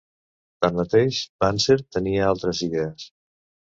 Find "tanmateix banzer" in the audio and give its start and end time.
0.65-1.79